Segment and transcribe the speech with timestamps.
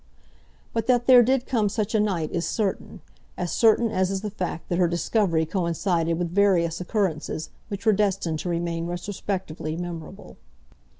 [0.73, 4.67] But that there did come such a night is certain—as certain as is the fact
[4.69, 10.37] that her discovery coincided with various occurrences which were destined to remain retrospectively memorable.